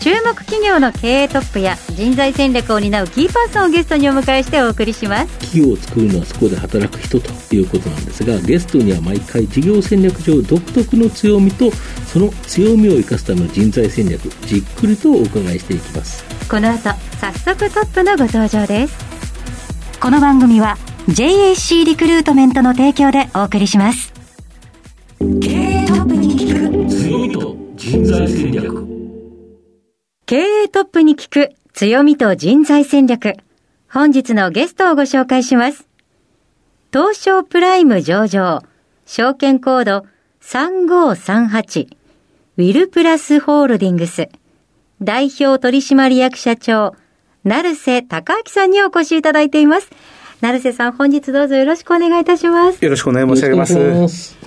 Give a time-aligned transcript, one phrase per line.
[0.00, 5.38] 注目企業の経営トップや人材戦略を担うキーパーソンをゲストにお迎えしてお送りします。
[5.38, 11.70] 企業を作るのはそこで働く人ということなんですがゲストには毎回事業戦略上独特の強みと
[12.06, 16.24] その強みを生かすための人材戦略じっくりとお伺いしていきます。
[16.48, 18.94] この後早速トップのご登場です。
[20.00, 20.76] この番組は
[21.08, 24.12] JAC リクルートメントの提供でお送りします。
[25.40, 26.90] 経営トップに聞く。
[26.90, 28.93] 強みと人材戦略
[30.26, 33.34] 経営トップに聞く強みと人材戦略。
[33.92, 35.86] 本日のゲストをご紹介します。
[36.90, 38.62] 東証プライム上場、
[39.04, 40.06] 証券コード
[40.40, 41.88] 3538、
[42.56, 44.30] ウィルプラスホールディングス、
[45.02, 46.94] 代表取締役社長、
[47.44, 49.90] 成瀬隆明さんにお越しいただいています。
[50.40, 52.82] 成瀬さん、本日どうぞよろしくお願いいたします。
[52.82, 53.66] よろしくお願い申し上げま
[54.08, 54.43] す。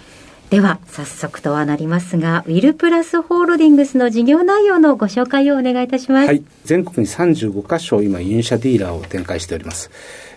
[0.50, 6.28] では、早速とはなりますが、ウィルプラスホールディングスの事業内容のご紹介をお願いいたします。
[6.28, 6.44] はい。
[6.64, 9.92] 全国に35カ所、今、輸入車ディーラーを展開しております。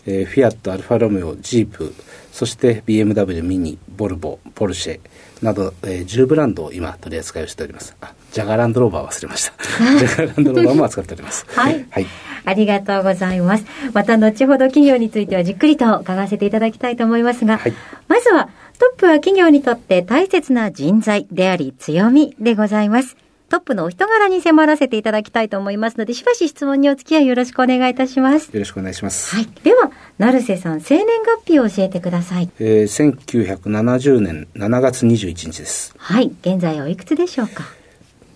[0.06, 1.94] えー、フィアット、アルファロメオ、ジープ、
[2.32, 5.00] そして BMW、ミニ、ボルボ、ポルシェ
[5.42, 7.96] など、えー、10ブランドを今取り扱いをしております。
[8.00, 9.52] あ、ジャガーランドローバー忘れました。
[9.96, 11.46] ジャガーランドローバーも扱っております。
[11.54, 11.86] はい。
[11.88, 12.06] はい。
[12.44, 13.64] ありがとうございます。
[13.92, 17.74] また後ほど企業についてはじっくりと伺わせていただきたいと思いますが、はい、
[18.08, 18.48] まずは
[18.80, 23.14] トップは企業にとって大切な人材であり強みでございます。
[23.50, 28.46] トップのお人柄に迫らせていただきたいと思いますので、しばし質問にお付き合いよろしくお願いいたします。
[28.46, 29.36] よろしくお願いします。
[29.36, 29.48] はい。
[29.62, 31.08] では、成瀬さん、生年
[31.44, 32.48] 月日を教えてください。
[32.58, 33.12] えー、
[33.60, 35.94] 1970年7月21日です。
[35.98, 36.32] はい。
[36.40, 37.64] 現在おいくつでしょうか？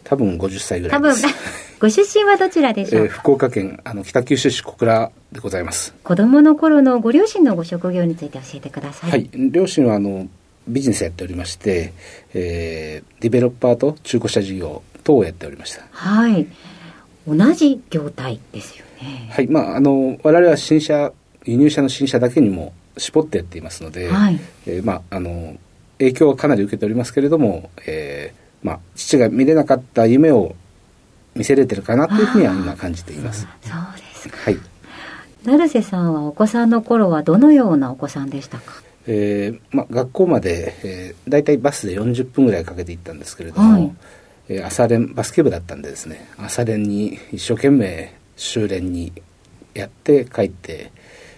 [0.04, 1.22] 多分50歳ぐらいです。
[1.22, 1.34] 多分、
[1.80, 5.94] ご出身はどちらでしょう、えー、福岡県、あの、北九州市小倉でございます。
[6.02, 9.10] 子供の頃のご両親のご職業について教えてください。
[9.10, 9.30] はい。
[9.32, 10.28] 両親は、あの、
[10.66, 11.92] ビジネスやっておりまして、
[12.32, 15.84] えー、ディベロッパーと中古車事業等をやっておりました。
[15.90, 16.46] はい。
[17.26, 19.30] 同じ業態ですよね。
[19.30, 19.46] はい。
[19.46, 21.12] まあ、あの、我々は新車、
[21.44, 25.56] 輸入車の新車だけにも絞ってやっていますので、はい、えー、まあ、あの、
[25.98, 30.54] 影響はかなり受けておりますけれども、えー、まあ、父が見れなかった夢を
[31.34, 33.46] 見せれてるかなというふうには今感じています。
[33.62, 34.36] そうですか。
[34.44, 34.58] はい。
[35.44, 38.82] 成瀬さんはお子さんの頃はどのようなお子さんでしたか？
[39.06, 43.94] えーまあ、学校まで、えー、大体バスで40分ぐらいかけて行ったんですけれども、はい、
[44.48, 49.12] えー、朝練バスケ部だったんでですね朝練に一生懸命修練に
[49.74, 50.90] やって帰って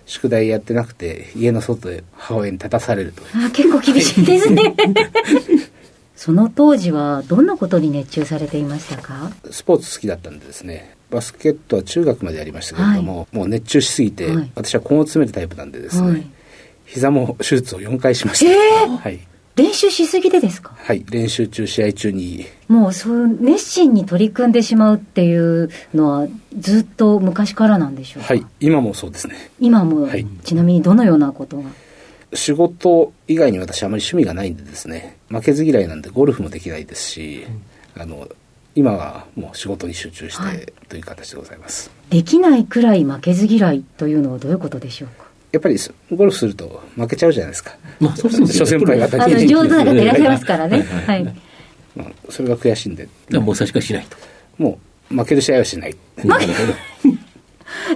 [0.05, 4.77] 宿題やってなくて家の外で母親に立たされるとあ結構厳しいですね
[6.16, 9.31] その当時はどんなことに熱中されていましたか？
[9.50, 16.27] スポーツ好きだったんでですねバスケットは中学までやりましたけれども、はい、もう熱中しすぎて、はい、私は根を詰めるタイプなんでですね、はい。
[16.87, 18.50] 膝も手術を4回しました。
[18.50, 19.21] えー、はい。
[19.56, 20.75] 練習しすぎでですか？
[20.77, 21.04] はい。
[21.10, 22.47] 練習中試合中に。
[22.69, 26.28] もうそう熱心に取り組んでしまうっていうのは
[26.59, 28.44] ずっと昔からなんでしょうはい。
[28.60, 29.50] 今もそうですね。
[29.60, 31.71] 今も、はい、ちなみにどのようなことが？
[32.34, 37.47] 仕事以外に私あまり趣味がないんでですね負けず嫌いなんでゴルフもできないですし、
[37.97, 38.28] うん、あの
[38.75, 45.26] 今はもう仕事に集中してという形でございます、はい、できないくらい負けず嫌いというのはどういうことでしょうか？
[45.53, 45.78] やっぱり
[46.15, 47.75] ゴルフすると負けちゃうじゃないですか。
[47.98, 49.47] まあ、そうそう諸先輩方に。
[49.47, 50.82] 上手な方いらっしゃいますからね。
[50.82, 51.25] はい。
[51.94, 53.09] まあ、それが悔しいんで。
[53.31, 54.19] もう差しかしないと。
[54.59, 54.78] も
[55.10, 55.97] う、負ける試合はしない。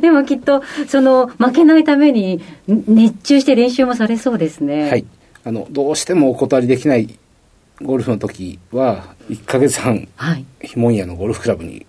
[0.01, 4.89] でもきっと、その、負けないために、熱中して練習もされそうですね。
[4.89, 5.05] はい。
[5.45, 7.19] あの、どうしてもお断りできない
[7.83, 11.87] ゴルフの時は、1か月半、はい、ひもんやのゴルフクラブに、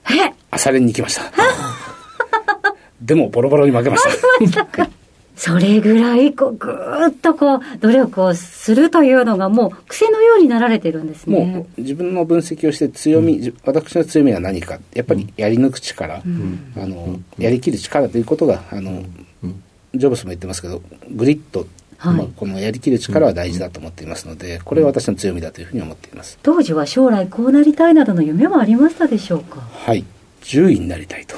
[0.50, 1.32] 朝練に行きました。
[3.02, 4.04] でも、ボロボロに負けまし
[4.52, 4.90] た。
[5.42, 11.44] それぐらいこうぐーっとこう努力をするというのがもう癖のようになられてるんですね。
[11.44, 14.78] もう自分の分析をして強み、うん、私の強みは何か。
[14.94, 19.04] やっぱりやり抜く力、うん、あのやりきる力ということがあの、
[19.44, 19.64] うん、
[19.96, 21.66] ジョブスも言ってますけどグリッド
[22.02, 26.40] はい、まあ、このやりきる力は大事だと思っていますので、これは私の強みだというふうに思っています。
[26.42, 29.62] 当時は将来こうなりたいなどの夢はありましたでしょうか？
[29.62, 30.04] はい。
[30.42, 31.36] 獣医になりたいと。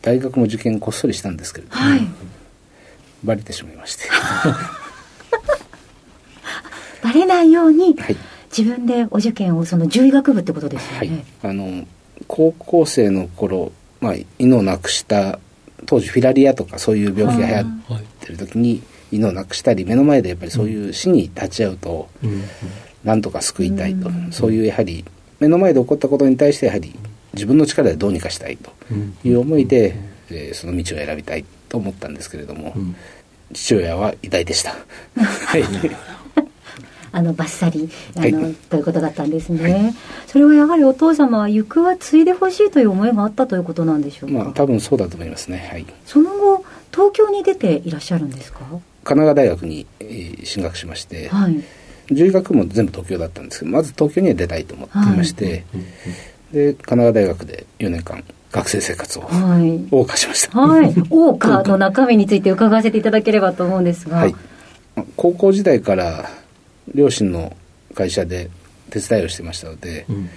[0.00, 2.00] 大学も受験こっそりしたんですけれども、はい、
[3.24, 4.04] バレてしまいまして。
[7.02, 8.16] バレないように、はい、
[8.56, 11.86] 自分でお受験をその獣医学部ってことですよね、はい、あの
[12.26, 15.38] 高校生の頃、まあ、犬を亡くした
[15.84, 18.82] 当時フィラリアとかそういう病気が流行ってる時に
[19.12, 22.08] 犬を亡くしたり目の前でやっぱりそういう死に立ち会うと、
[23.04, 25.04] なんとか救いたいと、そういうやはり
[25.40, 26.94] 目の前で起こったことに対してやはり
[27.34, 28.72] 自分の力でどうにかしたいと。
[29.24, 29.96] いう思いで、
[30.30, 32.74] えー、その道を選びたいと思ったんですけれども、
[33.52, 34.74] 父親は偉大でした。
[35.16, 35.64] はい。
[37.12, 39.94] あのバッサリあの、はい、ということだったんですね、はい、
[40.26, 46.62] それはやはりお父様は行くは継いでほしいという思いがあったということなんでしょうか、まあ、多分そうだと思いますね、はい、その後
[46.92, 48.60] 東京に出ていらっしゃるんですか？
[49.06, 51.62] 神奈川大学に、えー、進学しまして、はい、
[52.08, 60.58] 獣医学も全部東京だったんですけどまず東京には出たいと思っていまして、はい、で神奈川大学で4年間学生生活を謳歌しました。
[60.58, 60.90] はい。
[61.10, 64.18] 謳歌の中身について伺わせていただければと思うんですが。
[64.18, 64.34] はい。
[65.16, 66.30] 高校時代から
[66.94, 67.54] 両親の
[67.94, 68.48] 会社で
[68.90, 70.30] 手伝いをしてましたので、うん、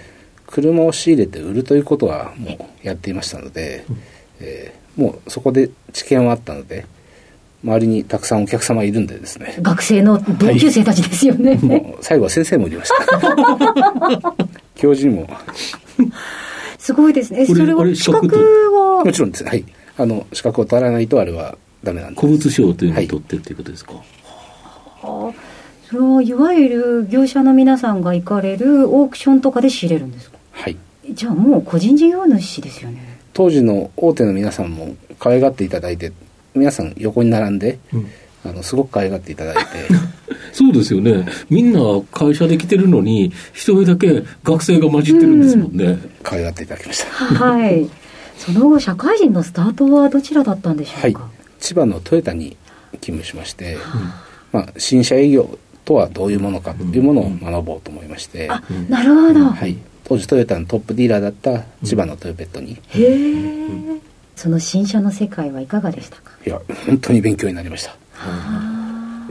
[0.46, 3.96] 車を仕入れて売るということはもうやっていましたので、うん、
[4.40, 6.84] えー、もうそこで知見はあったので、
[7.62, 9.56] 周りにたくさんお客様いるんでですね。
[9.60, 11.50] 学生の同級生たちですよね。
[11.50, 14.34] はい、もう最後は先生もいました。
[14.76, 15.28] 教授にも。
[16.78, 17.44] すごいですね。
[17.46, 18.28] それは資格
[18.72, 19.04] は？
[19.04, 19.44] もちろんです。
[19.44, 19.64] はい。
[19.98, 22.20] あの、資格を取らないとあれはダメなんで。
[22.20, 23.92] 古物商というのを取ってるということですか？
[23.92, 24.02] はい、
[25.02, 25.32] はあ
[25.90, 30.38] それはいわゆる業者の皆さんが行かれるオークションとかで仕入れるんですか？
[30.52, 30.76] はい
[31.12, 36.12] じゃあもう個人事業主ですよね当時の大手の皆さんも可愛がっていただいて
[36.54, 38.08] 皆さん横に並んで、うん、
[38.44, 39.62] あのすごく可愛がっていただいて。
[40.52, 41.26] そうですよね。
[41.48, 41.80] みんな
[42.10, 47.06] 会社で来てるのに一人だけ学生が混じってるんですもんね、うん、可愛がっていただきました。
[47.08, 47.88] はい。
[48.40, 51.30] その後社会人のスタートはどちらだったんでしょうか、はい、
[51.60, 52.56] 千葉のトヨタに
[53.00, 53.80] 勤務しまして、うん、
[54.52, 64.09] まあ、新車営業とはどういうものかというものを学ぼうと思いまして、あなるほど、はい、当時トヨタのトップディーラーだった千葉のトヨペットに、へえ
[64.40, 66.32] その新車の世界はいかがでしたか？
[66.46, 67.94] いや本当に勉強になりました。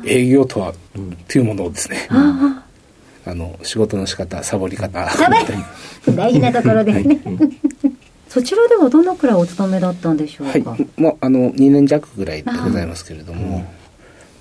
[0.05, 0.71] 営業とは、
[1.27, 2.07] というものをですね。
[2.11, 2.63] あ
[3.25, 5.09] の仕事の仕方サボり方。
[6.15, 7.37] 大事なところですね、はい、
[8.29, 13.65] そちらではどのくらいお勤めだったんでしょうか、はい、もうあの2年弱ぐらいでございますけれども。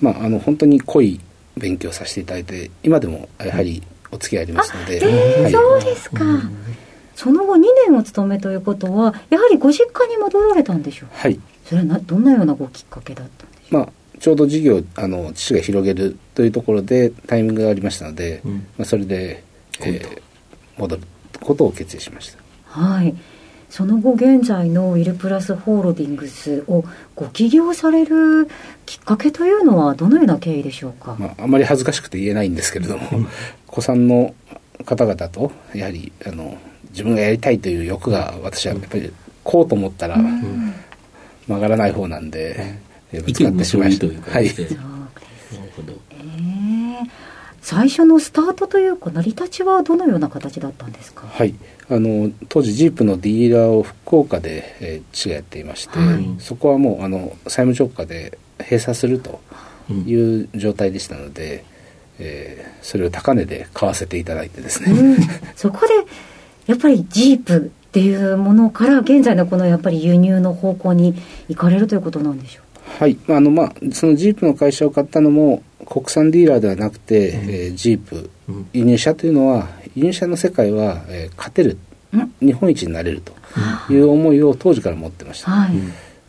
[0.03, 1.19] まああの本当に濃い
[1.57, 3.83] 勉強させていただいて今でもやはり
[4.13, 6.25] お付き合いありますので、えーはい、そうですか、
[7.19, 11.41] その後2年お勤めということはやはりご実家に戻られたんでしょうはい。
[11.65, 19.43] それはなどんなようなごきっかけだったんでしょうまあちょうど事業あの父が広げるというところでタイミングがありましたので、うん、まあ、それで、
[19.81, 20.23] えー、
[20.77, 21.03] 戻る
[21.41, 22.39] ことを決意しました。
[22.67, 23.17] はい。
[23.69, 26.85] その後現在のウィルプラスホールディングスを
[27.17, 28.49] ご起業される
[28.87, 33.27] きっかけというのはどのような経緯でしょうか、まあ、あまり恥ずかしくて言えないんですけれども、
[33.67, 34.37] 子さんの
[34.85, 36.57] 方々とやはりあの
[36.91, 39.13] 自分がやりたいという欲が私はやっぱり
[39.45, 40.17] こうと思ったら
[41.47, 42.79] 曲がらない方なんで、
[43.13, 44.31] ぶつかってしまいました。
[44.31, 44.51] はい。
[47.61, 51.27] 最初のスタートというか成り立ちはどのような形だったんですか？
[51.27, 51.55] はい。
[51.91, 59.41] あの当時ジープのディーラーを福岡で、えー、父がやっていまして、はい、そこはもうあの債務直下で閉鎖すると
[59.91, 61.65] いう状態でしたので、
[62.19, 65.19] うん、えー、それを高値で買わせていただいてですね、うん、
[65.57, 65.95] そこで
[66.69, 71.15] やっぱりジープっていうものから現在のこのやっぱり輸入の方向に
[71.49, 72.69] 行かれるということなんでしょう
[73.01, 78.31] はい、あのまあ、そのジープの会社を買ったのも国産ディーラーではなくて、うん、えー、ジープ、
[78.73, 81.79] 輸入車というのは輸入車の世界は、えー、勝てる、
[82.41, 83.33] 日本一になれると
[83.93, 85.77] いう思いを当時から持ってました、はい、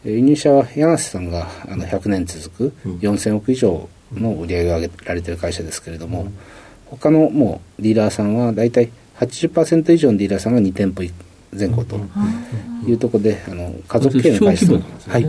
[0.05, 6.31] 輸入車は柳瀬さんがあの100年続く4000億以上の売り上げを上げられている会社ですけれども、
[6.85, 11.03] 他のもうディーラーさんは大体80%以上のディーラーさんが2店舗
[11.57, 11.99] 前後と
[12.87, 15.25] いうところで、あの家族系の会社、ね、はい。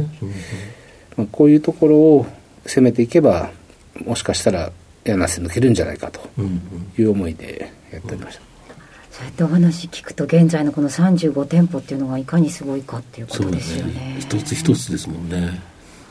[1.17, 2.27] まあ、こういうところを
[2.67, 3.51] 攻めていけば
[4.05, 4.71] もしかしたら
[5.05, 6.21] 柳瀬抜けるんじゃないかと
[6.99, 8.43] いう思いでやっておりました。
[9.11, 13.93] そうやってお話聞くと現在のこの35店舗っていうのがいかにすごいかっていうことですよね。
[13.95, 14.17] ね。
[14.21, 15.61] 一つ一つですもんね。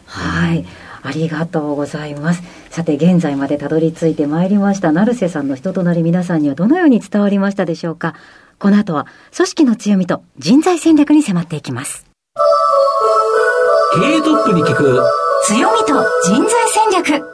[0.06, 0.66] はい、
[1.02, 2.44] ありがとうございます。
[2.70, 8.16] さて現在までたどり着いてまいりました成瀬さんの人となり皆さんにはどのように伝わりましたでしょうか。
[8.60, 12.06] この後は組織の強みと人材戦略に迫っていきます。
[13.94, 15.02] 経営トップに聞く
[15.46, 17.26] 強みと人材戦略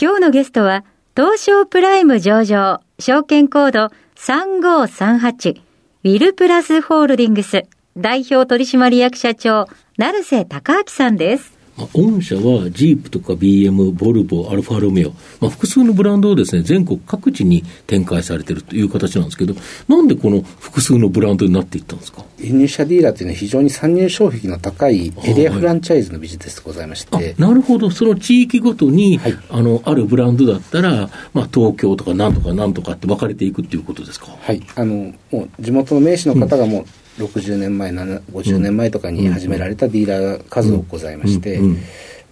[0.00, 0.84] 今日のゲストは
[1.16, 7.64] 東証プライム上場証券コード3538ウィルプラスホールディングス
[8.00, 11.58] 代表取締役社長成瀬隆明さんです。
[11.76, 19.54] まあ、御社はジープとか BM、ボルボ、アルファロメオ、まあ、複数のブランドをですね、全国各地に展開されているという形なんですけど、
[19.88, 22.24] なんでこの複数のブランドになっていったんですか？
[22.38, 27.34] 輸入車ディーラーというのは非常に参入障壁の高いエリアフランチャイズのビジネスでございまして。
[27.38, 34.36] なるほど、その地域ごとに、はい、あの、あるブランドだったら、まあ、東京とかなんとかなんとかって分かれていくっていうことですか？
[34.40, 34.60] はい。
[34.74, 36.84] あの、もう地元の名士の方がもう、
[37.18, 41.60] 60年前、50年前とかに始められたディーラーが数多くございまして、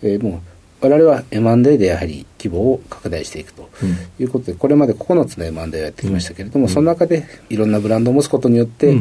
[0.02, 3.68] えー、もう我々は M&A でやはり規模を拡大していくと
[4.18, 8.96] いうことで、これまで9つの M&A をやってきましたけれども、その中でいろんなブランドを持つことによって、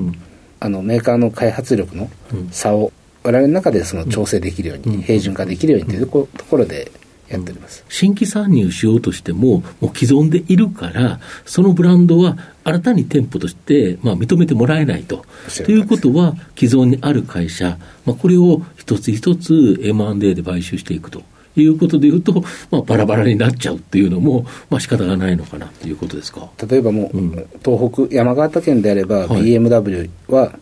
[0.60, 2.10] あのメーカーの開発力の
[2.52, 2.92] 差を
[3.24, 6.92] 我々の中でその調整できるように、平準化できるようにというところで
[7.28, 15.26] やっております、新規参入しようとしても、もう既存でいるから、そのブランドは新たに店舗として、まあ、認めてもらえないと。
[15.66, 21.24] ということは、既存にある会社、まあ、これを一つ一つ M&A で買収していくと。
[21.58, 26.50] いうことでいうと、まあ、バラバラになっちゃうっていうのも、まあ仕方がないのかなということですか。
[26.70, 27.32] 例えばもう、うん、
[27.64, 30.60] 東北、山形県であれば、はい、BMW は、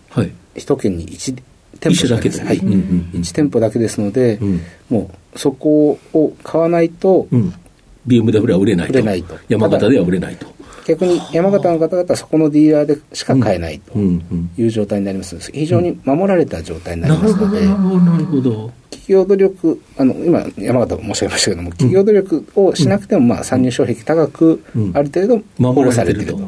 [0.54, 1.42] 首都圏に1
[1.92, 7.54] 店舗だけです、はい、1店舗だけですので、うん、もうそこを買わないと、うん、
[8.08, 9.38] BMW は売れないと、売れないと。
[9.50, 10.48] 山形では売れないと。
[10.86, 15.38] 逆に山形の方々はそこのディーラーでしか買えないという状態になります。
[15.52, 25.42] 非常に守られた状態になりますので、なるほど企業努力、あの今、山形申し上げましたけども、企業努力をしなくても、まあ、参入障壁高く、ある程度、
[25.74, 26.40] 保護されていると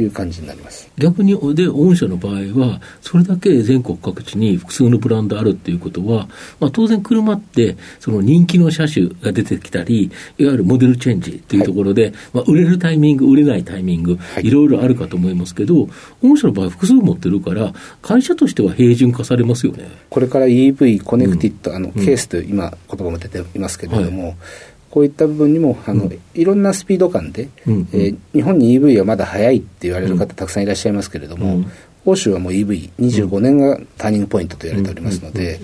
[0.00, 0.90] いう感じになります。
[0.98, 6.28] 逆に、で、御社の場合は、それだけ全国各地に複数のブランドあるっていうことは、
[6.60, 15.88] まあ、当然、車って、その人気の車種が出てきたり、いわゆるモデルチェンジというところで、はい、まあ、売れるタイミング、売れないタイミング、はい、いろいろあるかと思いますけど、
[16.22, 19.88] 御社の場合、複数持ってるから、会社としては平準化されますよね。
[20.10, 24.36] これから EV、コネクティッド、うん、あのケースという今、言葉も出ていますけれども、はい、
[24.90, 27.74] こういった部分にもあの、うん、いろんなスピード感で、うん。
[27.74, 31.64] うん、えー、日本に EV はまだ早いって言われる方、たくさんいらっしゃいますけれども、
[32.04, 35.58] 欧州はもう EV25 年がターニングポイントと言われておりますので、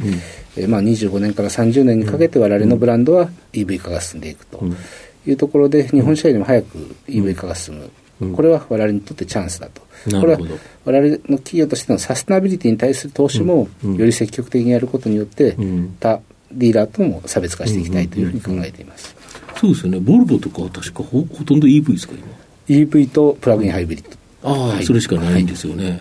[0.56, 4.64] えまあ、25年から30年にかけて我々のブランドは EV 化が進んでいくと
[5.26, 7.90] いうところで、日本車よりも早く EV 化が進む、
[8.34, 9.82] これは我々にとってチャンスだと。
[10.20, 10.40] これは
[10.84, 15.56] 我々の企業としてのサステナビリティに対する投資もより積極的にやることによって、
[16.00, 16.20] 他
[16.52, 19.14] ディーラーとも差別化していきたいというふうに考えています。
[19.56, 20.00] そうですよね。
[20.00, 24.04] ボルボとかは確かほほとんど EV ですか、今？EV とプラグインハイブリッ
[24.42, 24.50] ド。
[24.50, 25.90] ああ、はい、それしかないんですよね。
[25.90, 26.00] はい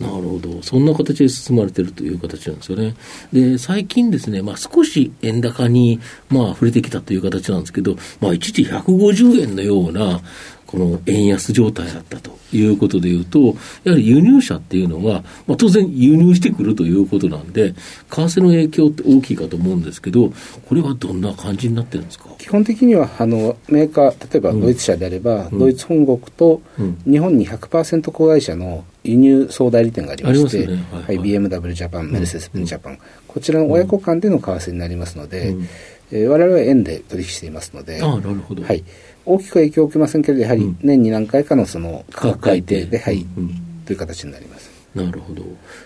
[0.00, 0.62] なるほど。
[0.62, 2.94] そんな形で進まれてるという形なんですよね。
[3.34, 6.00] で、最近ですね、まあ少し円高に、
[6.30, 10.22] まあ触れてきたという形なんですけど、まあ一時150円のような、
[10.70, 17.76] この円安状態だったということでいうと、やはり輸入者っていうのは、まあ、当然輸入してくるということなんで、為
[18.08, 20.32] 替の影響って大きいかと思うんですけど、
[20.68, 22.26] これはどんな感じになってるんですか？
[22.38, 26.62] 基本的にはあのメーカー、例えばドイツ社であれば、うん、ドイツ本国と
[27.04, 30.84] 日本に100%子会社の輸入総代理店がありまして、ね。
[30.92, 35.68] はいはい、BMW ジャパン、メルセデス・ベンジャパン、こちらの親子間での為替になりますので、うん。
[36.12, 38.64] えー、我々は円で取引していますので、あなるほど。
[38.64, 38.84] はい
[39.24, 44.70] 大きく影響を受けませんけれど、やはり年に何回かのその価格改定で、はい、うん、という形になります。
[44.94, 45.44] なるほど。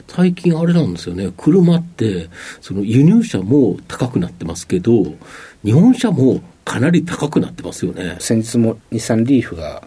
[0.09, 2.29] 最近あれなんですよね、車って、
[2.61, 5.05] その輸入車も高くなってますけど、
[5.65, 8.17] 日本車もかなり高くなってますよね。
[8.19, 9.83] 先日も日産リーフが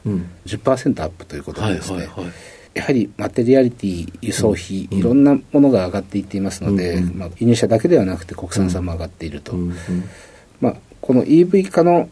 [0.46, 2.34] 10%アップということでですね、はいはいはい。
[2.76, 9.54] やはりマテリアリティ、輸送費、うん、いろんなものが上がっていっていますので、うん、まあ、輸入車だけではなくて国産産も上がっていると。
[9.54, 9.74] うん、
[10.62, 10.76] まあ、
[11.08, 12.10] この EV 化の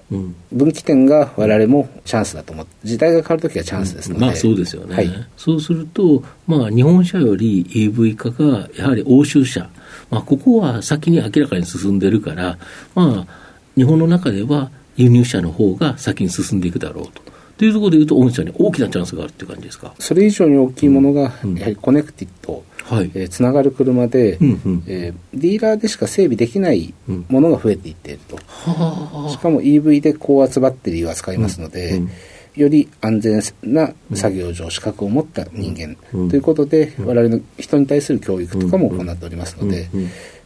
[0.53, 9.69] 分岐点が我々もチャンスだと思って、時代が変わるときはチャンスですので、まあそうですよね、はい、そうすると、まあ、日本車より EV 化がやはり欧州車、
[10.09, 12.57] まあ、ここは先に明らかに進んでるから、
[12.95, 13.33] まあ、
[13.75, 17.21] 日本の中では輸入車の方が先に進んでいくだろうと。
[17.57, 19.93] というところでいうと、御社に大きなチャンスがあるっていう感じですか？
[19.99, 21.33] それ以上に大きいものが、やは
[21.69, 23.11] りコネクティッド、はい。
[23.15, 26.93] えー、つながる車で、うんうん、えー、ディーラーでしか整備できない
[27.29, 32.03] ものが増えていっていると、うん、しかも EV で高圧バッテリーを扱いますので、うん。
[32.03, 32.11] うん
[32.55, 35.95] より安全な作業上資格を持った人間
[36.29, 39.89] ということで、我々の人に対する教育とかも行っておりますので、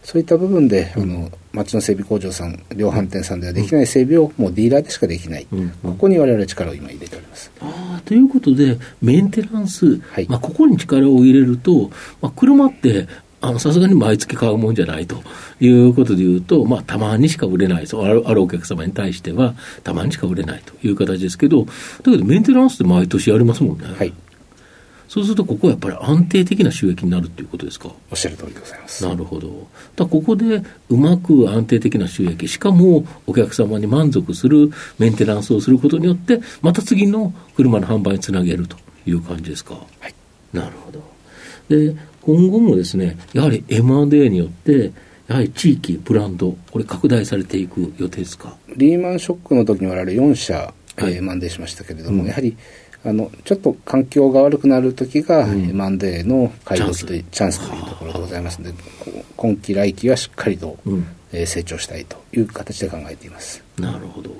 [0.10, 5.46] そういった部分で、あの町の整備工場さん、量販店さんではできない整備をもうディーラーでしかできない、
[5.84, 7.51] ここに我々力を今入れております。
[7.62, 13.08] あということで、メンテナンス、はい、まあ、ここに力を入れると、まあ、車って
[13.60, 15.22] さすがに毎月買うもんじゃないと。
[15.62, 21.72] いうことでいうと、まあ、たまにしか売れないある、あるお客様に対しては、たまにしか売れないという形ですけど、だ
[22.06, 23.86] けどメンテナンスって毎年やりますもんね。
[23.96, 24.12] はい
[25.10, 27.89] そうすると、ここはやっぱり安定的な収益になるっていうことですか？
[28.12, 29.04] おっしゃる通りでございます。
[29.06, 29.68] なるほど。
[29.96, 39.74] だここでうまく安定的な収益、しかもお客様に満足するメンテナンスをすることによって、また次の車の販売につなげるという感じですか？
[39.74, 40.13] はい。
[40.54, 41.04] なるほど。
[41.70, 44.92] で、今後もですね、やはり M&A によって、
[45.28, 48.56] やはり地域、ブランド、これ拡大されていく予定ですか？
[48.75, 52.56] リーマンショックの時に我々4社、はい、えー、マンデーしましたけれども、うん、やはり
[53.06, 58.74] あのちょっと環境が悪くなる時が、うん、マンデーの買い時とチャンスというところでございますので、
[59.38, 63.63] 今期来期はしっかりと、うん、えー、成長したいという形で考えています。
[63.77, 64.32] なるほど。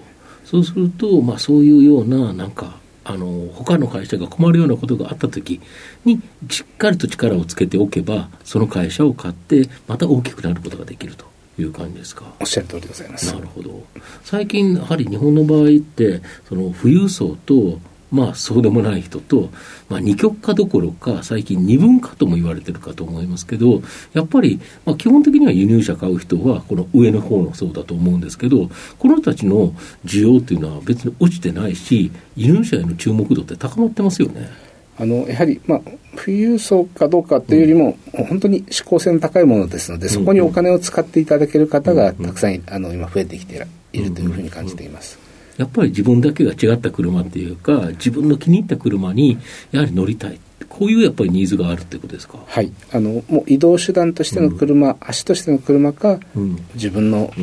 [0.43, 5.61] そうすると、まあ、そういうような、なんか、あの他の会社が困るようなことがあったとき
[6.03, 11.29] に、しっかりと力をつけておけば、その会社を買って、また大きくなることができると。
[11.57, 12.23] いう感じですか？
[12.39, 13.83] おっしゃる通りでございますなるほど
[14.23, 17.79] 最近やはり日本の場合ってその富裕層と
[18.11, 19.49] まあそうでもない人と、
[19.87, 23.81] まあ、二極化どころか、最近二分化とも言われてるかと思いますけど、
[24.13, 29.73] やっぱり、まあ、基本的には輸入車買う人は、この上の方の層だと思うんですけど、この人たちの
[30.05, 34.49] 需要っていうのは別に落ちてないし、輸入車への注目度って高まってますよね。
[34.97, 35.81] あのやはり、まあ、
[36.17, 45.28] 富裕層かどうかというよりも、うん、本当に指向性の高いものですので、そこにお金を使っていただける方がたくさん、あの今、増えてきているというふうに感じています。
[45.59, 49.37] やっぱり自分だけが違った車っていうか、自分の気に入った車に
[49.71, 50.39] やはり乗りたい。
[50.69, 52.39] こういうやっぱりニーズがあるってことですか？
[52.47, 52.71] はい。
[52.93, 57.33] あの、もう移動手段としての車、うん、足としての車か、うん、自分の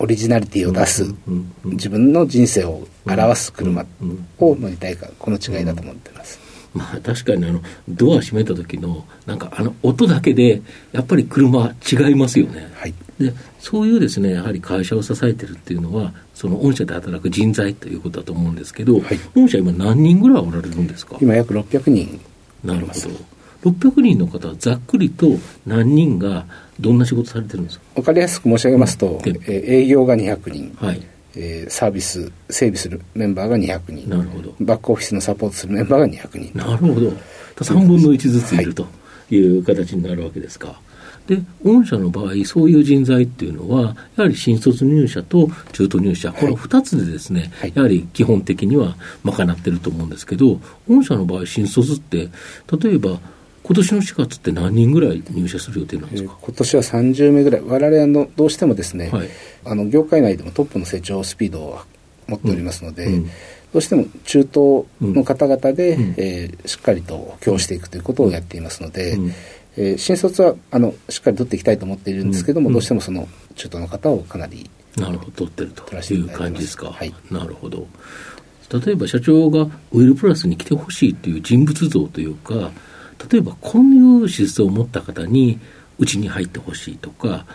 [0.00, 1.14] オリジナリティを出す、
[1.64, 3.86] 自分の人生を表す車
[4.38, 6.40] を乗りたいか、この違いだと思ってます。
[6.74, 10.62] まあ確かにあのドア閉めた時のなんかあの音だけで
[10.92, 12.68] やっぱり車違いますよね。
[12.74, 12.94] はい。
[13.18, 21.16] でそういうですねやはり会社を支えてるっていうのはその御社で働く人材ということだと思うんですけど、はい、御社今何人ぐらいおられるんですか？
[21.20, 22.20] 今約600人
[22.64, 23.70] なるほど。
[23.70, 25.26] 600人の方はざっくりと
[25.66, 26.46] 何人が
[26.80, 27.84] どんな仕事されてるんですか？
[27.96, 31.06] 分かりやすく申し上げますと、えー、営業が200人、はい。
[31.36, 34.08] えー、サービス整備するメンバーが200人。
[34.10, 34.54] なるほど。
[34.60, 36.58] バックオフィスのサポートするメンバーが200人。
[36.58, 37.12] なるほど。
[37.56, 38.86] 3分の1ずついると
[39.30, 40.80] いう形になるわけですか、
[41.26, 52.28] で、御社の場合、そういう人材っていうのは、やはり新卒入社と中途入社、この2つでですね、はい、やはり基本的には賄ってると思うんですけど、御社の場合、新卒って、
[52.82, 53.20] 例えば、
[53.62, 59.28] 今年の4月って何人ぐらい入社する予定なんですか、えー、今年は30名ぐらい、我々のどうしてもですね、はい、
[59.64, 61.80] あの業界内でもトップの成長スピードを
[62.26, 63.14] 持っておりますので、うん。
[63.14, 63.30] うん
[63.72, 69.32] どうしても中東の方々で、うん、えー、しっかりと補強していくということをやっていますので、うん、
[69.80, 75.30] えー、新卒はあのしっかり取っていきたいと思っているんですけども、うん、どうしてもその中途の方をかなりなるほど。
[75.30, 77.86] 取ってるという感じですか、はい、なるほど。
[78.84, 79.62] 例えば社長が
[79.92, 82.70] ウェルプラスに来てほしいという人物像というか
[83.30, 85.58] 例えばこういう資質を持った方に
[85.98, 87.46] うちに入ってほしいとか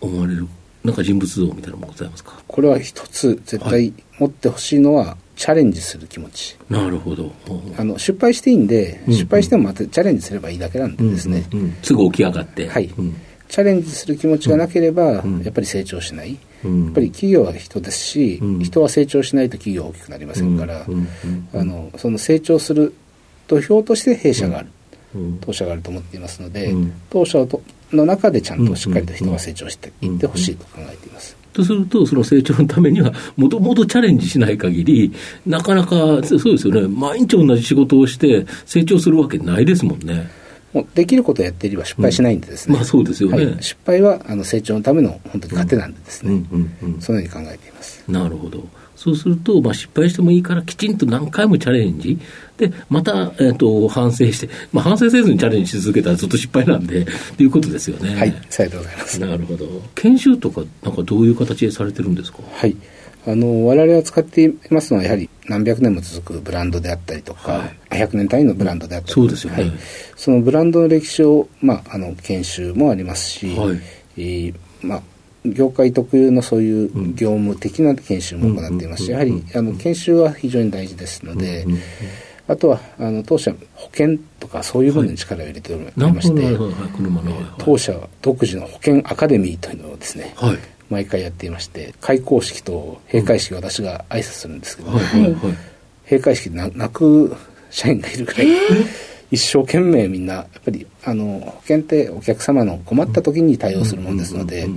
[0.00, 0.48] 思われる
[0.82, 2.42] なんか人物像みたいなものございますか？
[2.48, 6.56] これは一つ絶対持ってほしいのは、はいチャレンジする気持ち。
[6.68, 7.32] なるほど。
[7.76, 11.64] あの失敗していいんで、うんうん、失敗してもまたチャレンジすればいいだけなんでですね、うんうん。
[11.66, 12.68] うん、すぐ起き上がって。
[12.68, 13.16] はい、うん、
[13.48, 20.86] チャレンジする気持ちがなければ、うん、やっぱり成長しない、うん、やっぱり企業は人ですし、人は成長しないと企業は大きくなりませんから、
[21.54, 22.94] あのその成長する
[23.48, 24.68] 土俵として弊社がある、
[25.40, 26.74] 当社があると思っていますので、
[27.10, 27.46] 当社
[27.92, 31.36] の中でちゃんとしっかりと人が成長していってほしいと考えています。
[31.52, 35.12] とすると、その成長のためには、もともとチャレンジしない限り、
[35.46, 35.88] なかなか、
[36.22, 40.30] そうですよね、毎日同じ仕事をして、成長するわけないですもんね。
[40.72, 46.42] もうできることをやっていれば失敗しないんでですね、うん、まあそうですよね、はい、失敗はあの成長のための本当に糧なんでですね、
[47.00, 48.02] そのように考えています。
[48.08, 48.66] なるほど。
[48.96, 52.18] そうすると、まあ、失敗してもいいから、きちんと何回もチャレンジ、
[52.56, 58.14] で、また、えーと、反省して、まあ、反省せずにチャレンジし続けたらずっと失敗なんで、 ということですよね。
[58.14, 59.20] はい、さようでございます。
[59.20, 59.82] なるほど。
[59.94, 62.38] 研修とか、なんかどういう形でされてるんですか？
[62.52, 62.76] はい。
[63.24, 69.72] あの、我々が使っていますのは、やはり何百年も続くブランドであったりとか、はい、100年単位のブランドであったりそうですよね、はい。
[70.16, 73.78] そのブランドの歴史を、まあ、あの、研修もありますし、はい、
[74.16, 75.02] えー、まあ、
[75.44, 81.66] 業界特有のそういう業務的な研修も行っていますし、やはりあの研修は非常に大事ですので、
[82.46, 86.56] あとはあの当社保険とかそういうものに力を入れておりまして、
[87.58, 90.58] 当社独自の保険アカデミーというのをですね、はい、
[90.90, 94.90] 毎回やっていまして開講式と閉会式私が挨拶するんですけど、
[96.04, 97.34] 閉会式で泣く
[97.70, 98.46] 社員がいるぐらい。
[99.32, 104.68] 一生懸命みんなやっぱりあの保険ってお客様の困った時に対応するものですので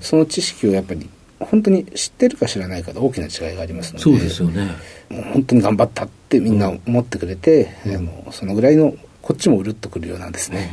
[0.00, 4.72] その知識をやっぱり本当に知ってるか知らないかで大きな違いがありますのでそうですよね。
[5.08, 10.72] もう本当に頑張ったってみんな思ってくれて、うん、あのそのぐらいのこっちもうるっとくるようなんですね。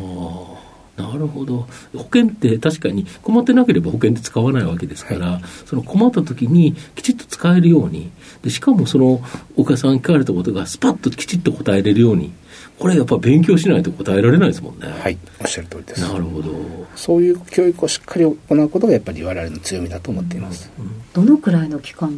[0.98, 1.68] なるほど。
[1.96, 8.12] 保険って確かに困ってなければ保険で使わないわけですから、はい、その困った時にきちっと使えるように、
[8.44, 9.22] でしかもその
[9.56, 12.32] お客さんに聞かれたことがスパッときちっと答えれるように、
[12.78, 14.88] これやっぱ勉強しないと答えられないですもんね。
[14.88, 16.02] はい、おっしゃる通りです。
[16.02, 16.52] なるほど。
[16.96, 20.72] そういう教育をしっかり行うことがやっぱり我々の強みだと思っています。
[20.78, 22.12] うんうん、どのくらいの期間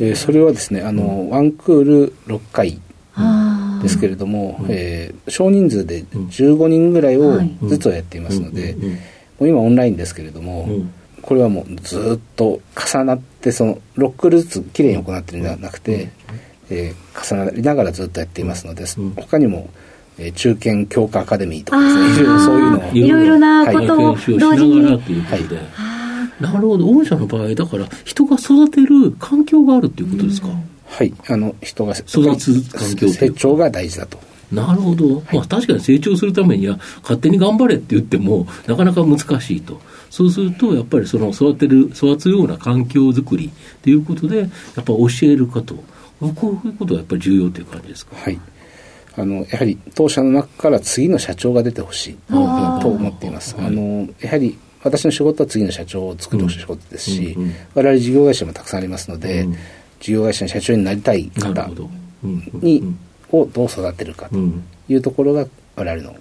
[0.00, 2.80] えー、それはですね、あの、うん、ワンクール6回
[3.82, 8.74] ですけれども、うん、えー、少人数で15人ぐらいをずつはやっていますので、
[9.38, 10.68] もう今オンラインですけれども、
[11.22, 12.60] これはもうずっと
[12.92, 16.10] 重なってその6クールずつきれいに行っているのではなくて、
[16.70, 18.84] えー、重なりながらずっとやっていますので、
[19.16, 19.68] 他にも
[20.18, 22.92] えー、中堅強化アカデミーとかですね、いろいろそういうのを。
[22.92, 24.84] いろいろなことを同時に。
[24.84, 25.18] はい、とい。
[25.18, 25.60] うことで。
[26.40, 30.48] なるほど、御社の場合、だから人が育てる環境があるっていうことですか？
[30.92, 34.18] はい、あの人が育つ環境成長が大事だと。
[34.52, 43.50] なるほど、はい、まあ、確かに成長するためには、勝手に頑張れって言っても、なかなか難しいと、そうすると、やっぱりその育てる、育つような環境づくり
[43.82, 45.76] ということで、やっぱ教えるかと、
[46.36, 48.14] こういうことがやっぱり重要という感じですか？
[48.14, 48.38] はい。
[49.14, 52.16] あのやはり当社の中から次の社長が出てほしい。
[52.28, 53.56] と思っています。
[53.58, 59.56] あのやはり私の仕事は次の社長を作る仕事ですし、うんうん、我々事業会社もたくさんありますので、うん、
[60.02, 61.70] 事業会社の社長になりたい方
[62.60, 62.94] に、
[63.30, 64.36] をどう育てるかと
[64.88, 66.16] いうところが我々の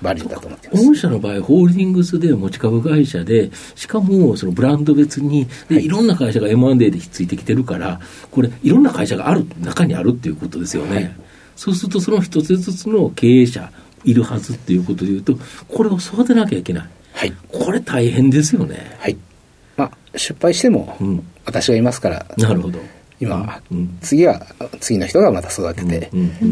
[0.00, 0.86] バリューだと思っています。
[0.86, 10.94] 御社の場合、ホールディングスで持ち株会社で、しかもそのブランド別に、で、い、ろんな会社が M&A でひっついてきてるから、これ、いろんな会社がある、中にあるっていうことですよね。
[10.94, 11.16] はい、
[11.56, 13.70] そうすると、その一つずつの経営者、
[14.04, 15.36] いるはずっていうことでいうと、
[15.68, 16.88] これを育てなきゃいけない。
[17.12, 18.96] はい、これ大変ですよね。
[19.00, 19.16] はい。
[19.76, 20.96] まあ、失敗しても、
[21.44, 22.78] 私がいますから、なるほど。
[23.20, 24.44] 今、うん、次は、
[24.80, 26.10] 次の人がまた育てて、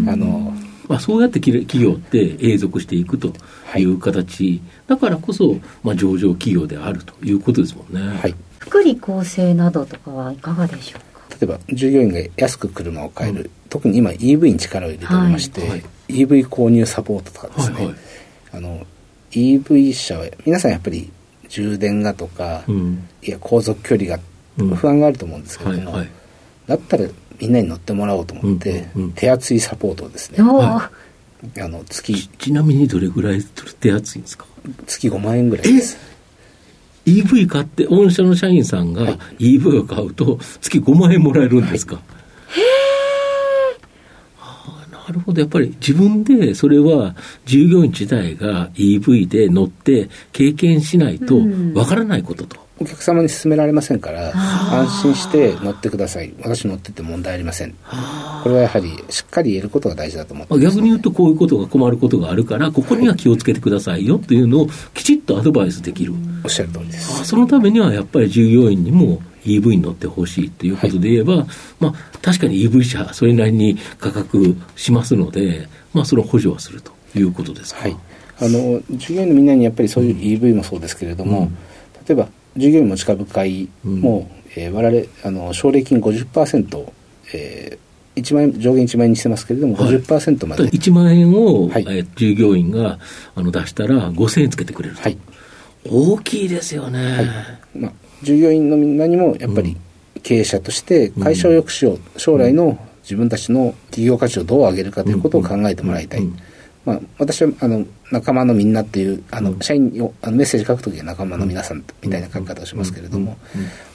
[0.08, 0.54] あの、
[0.88, 3.32] まあ、そうやって企業って永続していくと
[3.76, 3.84] い。
[3.84, 8.18] う形、はい、だからこそ、まあ、上場企業であるということですもんね。
[8.18, 11.36] はい、福利厚生などとかはいかがでしょうか？
[11.36, 17.94] 例えば従業員が安く車を買える、うん、特に今 EV に力を入れておりまして、はい、EV 購入サポートとかですね、はいはい、
[18.52, 18.86] あの
[19.32, 21.10] EV 車は皆さんやっぱり
[21.48, 24.22] 充電がとか、うん、いや航続距離が
[24.76, 26.10] 不安があると思うんですけれども、はいはい、
[26.66, 27.06] だったら
[27.40, 30.90] みんなに乗ってもらおうと思って、うんうん、手厚いサポートをですね、は
[31.56, 33.42] い、あの月ちなみにどれぐらい
[33.80, 34.46] 手厚いんですか？
[34.86, 35.98] 月5万円ぐらいです。
[37.06, 42.04] EV 買って御社の社員さんが EV を買うと月5万円もらえるんですか、はい、
[42.60, 42.64] へえ
[44.90, 51.42] なるほど、やっぱり自分でそれは従業員自体が EV で乗って経験しないと
[51.74, 52.63] わからないことと。
[52.80, 56.34] お客様に勧められませんから安心して乗ってください。
[56.42, 57.74] 私乗ってて問題ありません。
[58.42, 66.14] これはやはりしっかり言えることが大事だと思って、ね、逆に言うとこういうことが困ることがあるからここには気をつけてくださいよというのをきちっとアドバイスできる。
[66.42, 67.24] おっしゃる通りです。
[67.24, 71.46] そのためにはやっぱり従業員にも EV に乗ってほしいということで言えば、はい、
[71.78, 77.82] まあ、確かに EV 車、それなりに価格しますので、まあ、その補助はするということですか？
[77.82, 77.96] はい、
[78.40, 81.46] あの従業員のみんなにやっぱりそういう EV もそうですけれども、うん、
[82.06, 84.44] 例えば従業員持ち株会も、うん。
[84.56, 86.92] えー、我々あの奨励金50%、
[87.32, 90.64] えー、1万円上限1万円にしてますけれども、はい、50%まで。
[90.64, 92.98] 1万円を、はい、えー、従業員が
[93.34, 95.18] あの出したら、5000円つけてくれると、はい、
[95.84, 97.16] 大きいですよね。
[97.16, 97.26] はい。
[97.78, 99.76] まあ、従業員のみんなにもやっぱり
[100.22, 106.28] 経営者として会社を良くしよう、将来の自分たちの企業価値をどう上げるかということを考えてもらいたい。
[106.84, 113.38] まあ、私はあの仲間のみんなっていうあの社員をあのメッセージ書くときは仲間の皆さんみたいな書き方をしますけれども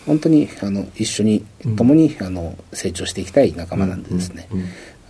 [0.07, 1.45] 本当にあの一緒に
[1.77, 4.47] 共にあの成長していきたい仲間なんでですね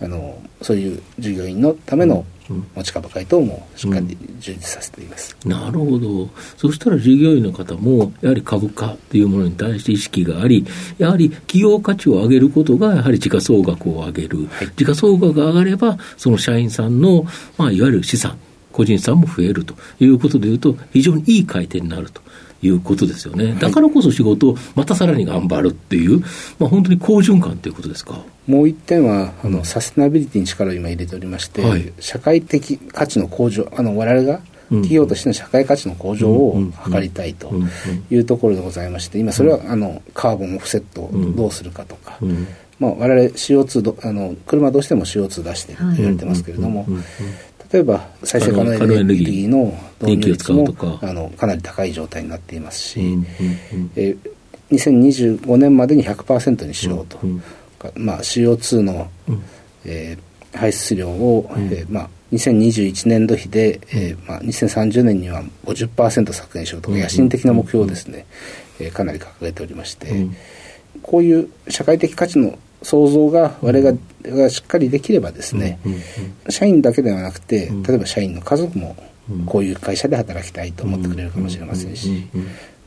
[0.02, 2.24] あのそういう従業員のための
[2.74, 10.66] 持ち株会等もしっかり充実させています、うん、なるほど、そしたら従業員の方も、やはり株価というものに対して意識があり、
[10.98, 17.24] やはり企業価値を上げることが、やはり時価総額を上げる、はい、時価総額が上がれば、その社員さんの、
[17.56, 18.36] まあ、いわゆる資産、
[18.72, 22.20] 個人さんも増えるということでいうと、非常にいい回転になると。
[22.62, 26.20] いうことですよね、だからこそ仕事をまたさらに頑張るっていう、
[26.58, 28.22] まあ、本当に好循環ということですか？
[28.46, 37.52] もう一点はあの、サステナビリティに力を今入れておりまして、はい、社会的価値の向上、あの我々が企業としての社会価値の向上を図りたいと
[38.10, 42.18] いうところでございまして、今、それはあのカーボンオフセットをどうするかとか、
[42.78, 46.86] まあ、我々 CO2 どあの車どうしても CO2 出して言われてますけれども、
[47.72, 50.66] 例えば再生可能エネルギーの導入率も
[51.02, 53.18] あのかなり高い状態になっていますし、
[53.96, 54.16] え
[54.70, 57.18] 2025年までに100%にしようと、
[57.96, 59.10] まあ、CO2 の、
[59.84, 68.26] えー、排出量を、えーまあ、2021年度比で、えーまあ、2030年には50%削減しようとか、野心的な目標をですね、
[68.78, 70.36] えーかなり掲げておりまして、うん。
[71.02, 75.78] こういう社会的価値の創造が我々ががしっかりできればですね、
[76.48, 77.82] 社員だけではなくて、うん。
[77.82, 78.96] 例えば社員の家族も
[79.30, 79.46] うん。
[79.46, 82.26] こういう会社で働きたいと思ってくれるかもしれませんし、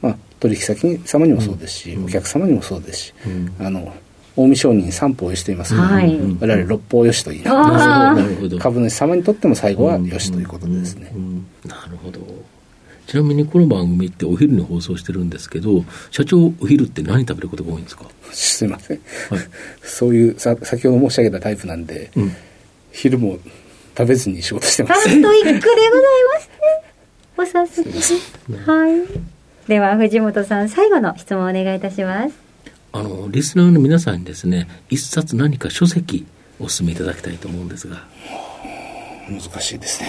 [0.01, 3.55] まあ、取引先様にもそうですし、うんお客様にもそうですし、うん。
[3.65, 3.93] あの
[4.35, 6.19] 近江商人三方よしと言いますけども、はい。
[6.39, 8.59] 我々六方よしと言いなあがらあーなるほど。
[8.59, 11.11] 株主様にとっても最後はよしということでですね、
[11.65, 12.19] なるほど
[13.13, 18.05] ちなみにこの番組ってお昼に放送してるんですけど社長お昼って何食べることが多いんですか？
[18.31, 18.99] すいません、
[19.29, 19.39] はい。
[19.83, 22.31] そういうさ先ほど申し上げたタイプなんで、うん。
[22.91, 23.37] 昼も
[23.95, 25.01] 食べずに仕事してます。
[25.07, 25.67] ストイックでござい
[26.33, 26.63] ますね。
[27.37, 27.83] おさす
[28.65, 28.73] が。
[28.73, 29.03] はい。
[29.67, 32.33] では、藤本さん、最後の質問をお願いいたします。
[32.93, 36.25] あのリスナーの皆さんにですね一冊何か書籍
[36.59, 38.07] お勧めいただきたいと思うんですが、
[39.29, 40.07] 難しいですね。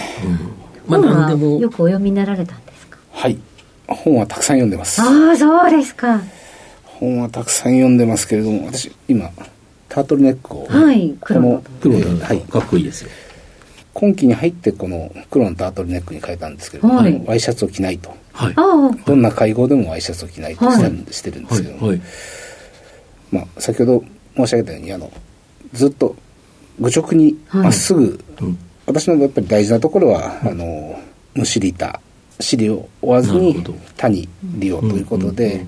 [0.87, 1.59] まあ本は何でも。
[1.59, 2.65] よくお読みになられたんで。
[2.65, 2.74] すか
[3.15, 3.37] はい。
[3.87, 5.01] 本はたくさん読んでます。
[5.01, 6.21] ああ、そうですか。
[6.83, 9.29] 本はたくさん読んでますけれども私今
[9.89, 12.39] タートルネックを、はいこの黒の黒えーはい。
[12.39, 13.09] がかっこいいですよ、
[13.93, 17.23] 今期に入ってこの黒のタートルネックに変えたんですけれども、はい。
[17.25, 18.09] ワイシャツを着ないと。
[18.33, 18.53] はい。
[18.55, 20.75] ああ、どんな会合でもワイシャツを着ないとはい。
[20.77, 22.01] して,、してるんですけども、はい。
[23.31, 24.03] まあ、先ほど
[24.35, 25.11] 申し上げたようにあの
[25.73, 26.15] ずっと
[26.79, 28.57] 愚直にはいまっすぐ、うん。
[28.85, 30.99] 私のやっぱり大事なところは、あの
[31.33, 31.73] むしり
[32.37, 33.63] た尻を追わずに
[33.97, 35.65] 他に利用ということで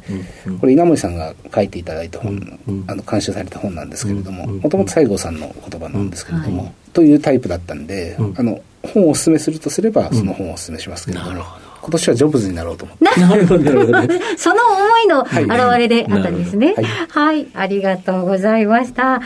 [0.59, 2.33] これ稲森さんが書いていただいた本、
[2.67, 8.33] うんあの監修された本なんですけれどももともと西郷さんの言葉なんですけれども、というタイプだったんで、うん。
[8.37, 11.43] あの本をお勧めするとすればその本をお勧めしますけれども、
[11.81, 13.05] 今年はジョブズになろうと思って。
[13.21, 13.63] なるほど。
[13.63, 16.73] なるほどねその思いの表れであったんですね。
[16.75, 16.85] はい。
[17.09, 19.21] はい、ありがとうございました。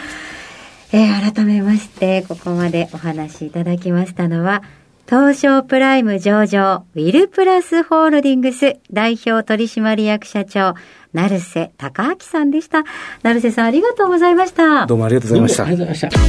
[0.92, 4.64] えー改めまして、ここまでお話しいただきましたのは、
[5.12, 10.76] 東証プライム上場、ウィルプラスホールディングス代表取締役社長、
[11.12, 12.86] 成瀬隆明さんでした。
[13.22, 14.86] 成瀬さん、ありがとうございました。
[14.86, 16.28] どうもありがとうございましたありがとうございました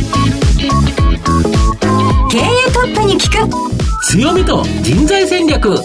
[2.29, 5.77] 経営トップに聞く強みと人材戦略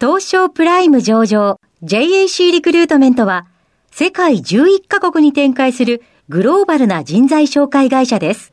[0.00, 3.48] 東証プライム上場 JAC リクルートメントは
[3.90, 8.52] 世界11カ国に展開するグローバルな人材紹介会社です。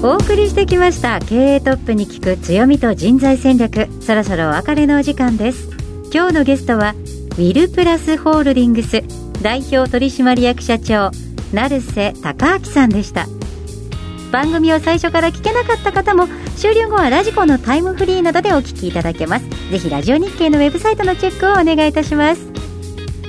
[0.00, 3.88] お送りしてきました経営トップに聞く強みと人材戦略。
[4.00, 5.70] そろそろお別れのお時間です。
[6.14, 6.94] 今日のゲストは
[7.32, 9.02] ウィルプラスホールディングス
[9.42, 11.10] 代表取締役社長
[11.52, 13.26] 成瀬隆明さんでした。
[14.30, 19.48] 番組を最初から聞けなかった方も終了後はラジコのタイムフリーなどでお聞きいただけます。
[19.72, 22.46] ぜひラジオ日経のウェブサイトのチェックをお願いいたします。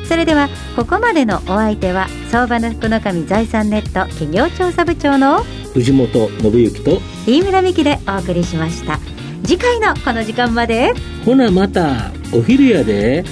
[0.07, 8.99] それではここまでのお相手は相場の福の神財産ネット企業調査部長の藤本信之と飯村美希でお送りしました。
[9.43, 10.93] 次回のこの時間まで。
[11.25, 13.23] ほなまたお昼やで。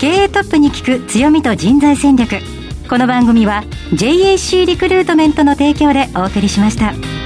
[0.00, 2.36] 経営トップに聞く強みと人材戦略。
[2.88, 7.21] この番組は JAC リクルートメントの提供でお送りしました。